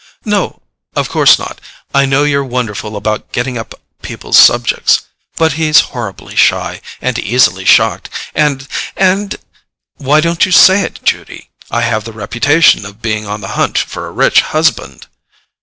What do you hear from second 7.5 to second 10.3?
shocked, and—and——" "Why